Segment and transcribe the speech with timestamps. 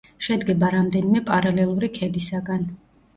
[0.27, 2.65] შედგება რამდენიმე პარალელური ქედისაგან.